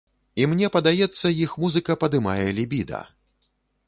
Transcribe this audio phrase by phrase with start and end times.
[0.43, 3.03] І мне падаецца, іх музыка падымае лібіда.